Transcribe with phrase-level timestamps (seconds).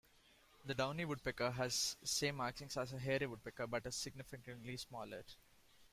[0.65, 5.23] The downy woodpecker has same markings as the hairy woodpecker but is significantly smaller.